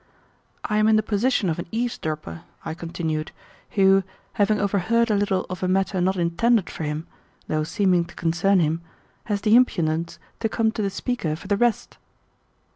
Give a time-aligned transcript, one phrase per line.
[0.65, 3.31] "I am in the position of an eavesdropper," I continued,
[3.77, 7.05] "who, having overheard a little of a matter not intended for him,
[7.47, 8.81] though seeming to concern him,
[9.25, 11.99] has the impudence to come to the speaker for the rest."